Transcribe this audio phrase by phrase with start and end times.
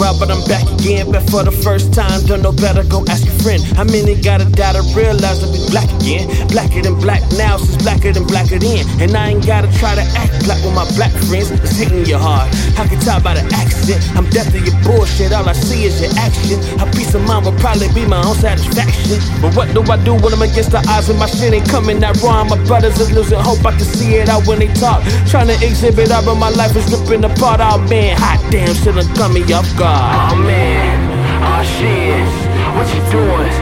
[0.00, 1.12] but I'm back again.
[1.12, 3.60] But for the first time, don't know better, go ask a friend.
[3.76, 6.24] How many gotta die to realize I'll be black again?
[6.48, 8.88] Blacker than black now, since blacker than blacker then.
[9.00, 11.52] And I ain't gotta try to act black with my black friends.
[11.52, 12.48] It's hitting you hard.
[12.80, 14.00] I can tell by the accent.
[14.16, 16.56] I'm deaf to your bullshit, all I see is your action.
[16.80, 19.20] A peace of mind will probably be my own satisfaction.
[19.44, 22.00] But what do I do when I'm against the odds and my shit ain't coming
[22.00, 22.48] out wrong?
[22.48, 25.04] My brothers are losing hope, I can see it out when they talk.
[25.28, 27.60] Trying to exhibit out, but my life is ripping apart.
[27.60, 29.89] Oh man, hot damn, shit done cut me off guard.
[29.90, 30.98] Oh man,
[31.42, 32.30] oh shit,
[32.78, 33.54] what you doing?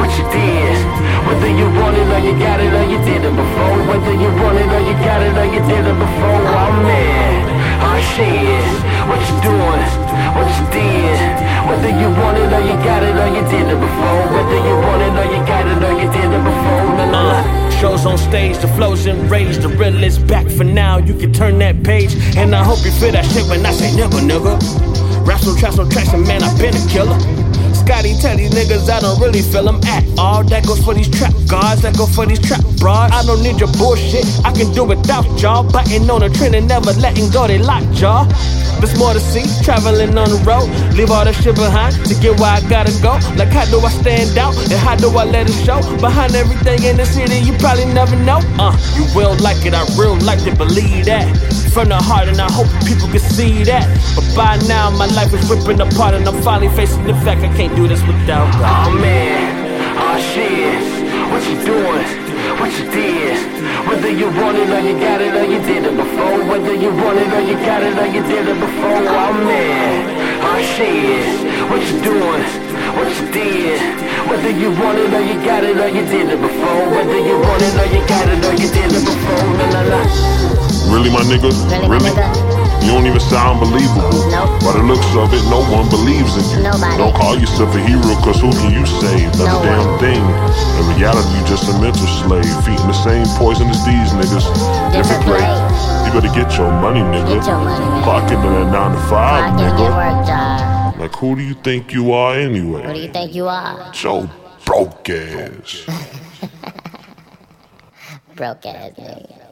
[0.00, 0.80] What you did?
[1.28, 3.76] Whether you want it or you got it or you did it before.
[3.88, 6.40] Whether you want it or you got it or you did it before.
[6.40, 7.44] Oh man,
[7.84, 8.64] oh shit,
[9.08, 9.84] what you doing?
[10.32, 11.20] What you did?
[11.68, 14.24] Whether you want it or you got it or you did it before.
[14.32, 16.84] Whether you want it or you got it or you did it before.
[17.12, 17.64] Nah.
[17.80, 20.96] Shows on stage, the flows enraged, the real is back for now.
[20.98, 23.90] You can turn that page, and I hope you feel that shit when I say
[23.90, 25.03] nigga, nigga.
[25.24, 27.43] Raps on traps on tracks, and man, I've been a killer.
[28.24, 30.42] Tell these niggas I don't really feel them at all.
[30.44, 33.12] That goes for these trap guards, that goes for these trap broads.
[33.12, 35.62] I don't need your bullshit, I can do without y'all.
[35.62, 38.24] Biting on a trend and never letting go, they lock jaw.
[38.80, 40.72] There's more to see, traveling on the road.
[40.96, 43.20] Leave all that shit behind to get where I gotta go.
[43.36, 45.84] Like, how do I stand out and how do I let it show?
[46.00, 48.40] Behind everything in the city, you probably never know.
[48.56, 51.28] Uh, you will like it, I real like to believe that.
[51.74, 53.82] From the heart, and I hope people can see that.
[54.14, 57.50] But by now, my life is ripping apart, and I'm finally facing the fact I
[57.56, 58.88] can't do this without God.
[58.88, 59.42] Oh man,
[59.98, 60.78] oh shit,
[61.30, 62.06] what you doing?
[62.60, 63.36] What you did?
[63.88, 66.38] Whether you want it or you got it or you did it before.
[66.46, 69.02] Whether you want it or you got it or you did it before.
[69.02, 69.98] Oh man,
[70.42, 71.34] oh shit,
[71.70, 72.44] what you doing?
[72.94, 73.80] What you did?
[74.30, 76.82] Whether you want it or you got it or you did it before.
[76.94, 79.44] Whether you want it or you got it or you did it before.
[79.58, 80.00] La la la.
[80.92, 81.50] Really, my nigga?
[81.88, 82.43] Really, my nigga?
[82.84, 84.12] You don't even sound believable.
[84.28, 84.60] Nope.
[84.60, 86.62] By the looks of it, no one believes in you.
[86.68, 86.98] Nobody.
[87.00, 89.32] Don't call yourself a hero, cause who can you save?
[89.32, 89.98] That's No a damn one.
[90.04, 90.20] thing.
[90.20, 92.44] In reality, you're just a mental slave.
[92.64, 94.44] Feeding the same poison as these niggas.
[94.92, 95.48] Different place.
[96.04, 97.40] You better get your money, nigga.
[97.40, 98.02] Get your money.
[98.04, 99.78] Clock in at 9 to 5, Clock nigga.
[99.80, 101.00] your work job.
[101.00, 102.82] Like, who do you think you are anyway?
[102.84, 103.90] Who do you think you are?
[103.92, 104.28] Joe
[104.66, 105.86] broke ass.
[108.36, 109.43] Broke ass nigga.